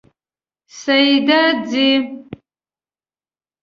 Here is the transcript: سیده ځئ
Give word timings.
سیده 0.79 1.41
ځئ 1.69 1.91